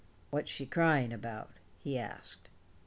"What's 0.31 0.49
she 0.51 0.65
crying 0.65 1.13
about?" 1.13 1.51
he 1.77 1.99
asked. 1.99 2.49